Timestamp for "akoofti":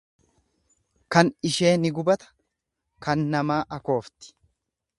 3.79-4.35